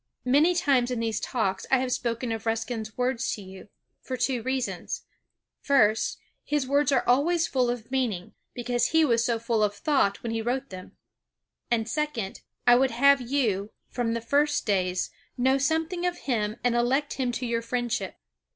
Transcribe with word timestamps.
Many 0.25 0.55
times 0.55 0.89
in 0.89 0.99
these 0.99 1.19
Talks 1.19 1.67
I 1.69 1.77
have 1.77 1.91
spoken 1.91 2.31
of 2.31 2.47
Ruskin's 2.47 2.97
words 2.97 3.35
to 3.35 3.43
you; 3.43 3.69
for 4.01 4.17
two 4.17 4.41
reasons: 4.41 5.03
first, 5.61 6.17
his 6.43 6.65
words 6.65 6.91
are 6.91 7.03
always 7.07 7.45
full 7.45 7.69
of 7.69 7.91
meaning, 7.91 8.33
because 8.55 8.87
he 8.87 9.05
was 9.05 9.23
so 9.23 9.37
full 9.37 9.61
of 9.61 9.75
thought 9.75 10.23
when 10.23 10.31
he 10.31 10.41
wrote 10.41 10.71
them; 10.71 10.93
and 11.69 11.87
second, 11.87 12.41
I 12.65 12.77
would 12.77 12.89
have 12.89 13.21
you, 13.21 13.73
from 13.89 14.15
the 14.15 14.21
first 14.21 14.65
days, 14.65 15.11
know 15.37 15.59
something 15.59 16.03
of 16.07 16.17
him 16.25 16.55
and 16.63 16.73
elect 16.73 17.13
him 17.13 17.31
to 17.33 17.45
your 17.45 17.61
friendship. 17.61 18.15